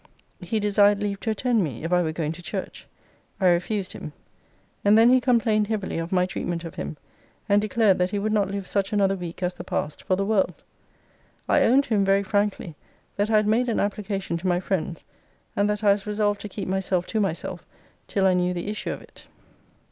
[0.39, 2.87] He desired leave to attend me, if I were going to church.
[3.39, 4.13] I refused him.
[4.83, 6.97] And then he complained heavily of my treatment of him;
[7.47, 10.25] and declared that he would not live such another week as the past, for the
[10.25, 10.63] world.
[11.47, 12.75] I owned to him very frankly,
[13.15, 15.03] that I had made an application to my friends;
[15.55, 17.63] and that I was resolved to keep myself to myself
[18.07, 19.27] till I knew the issue of it.